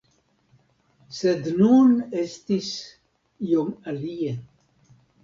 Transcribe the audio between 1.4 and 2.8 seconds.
nun estis